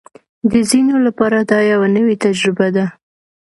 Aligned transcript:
د 0.51 0.53
ځینو 0.69 0.95
لپاره 1.05 1.37
دا 1.51 1.59
یوه 1.71 1.87
نوې 1.95 2.15
تجربه 2.25 2.67
ده 2.75 2.85